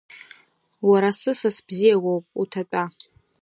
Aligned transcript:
Уара 0.89 1.09
сысас 1.19 1.57
бзиа 1.67 1.97
уоуп, 2.03 2.25
уҭатәа. 2.41 2.83